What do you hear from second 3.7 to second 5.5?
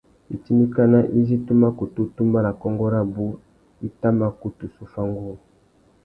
i tà mà kutu zu fá nguru.